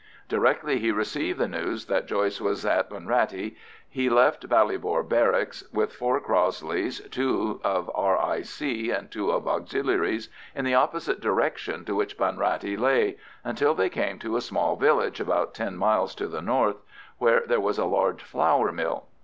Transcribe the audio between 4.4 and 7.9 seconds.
Ballybor Barracks with four Crossleys, two of